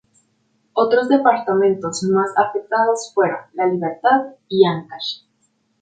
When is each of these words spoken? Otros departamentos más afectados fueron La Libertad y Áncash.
Otros 0.73 1.09
departamentos 1.09 2.01
más 2.05 2.31
afectados 2.35 3.11
fueron 3.13 3.41
La 3.53 3.67
Libertad 3.67 4.33
y 4.47 4.65
Áncash. 4.65 5.21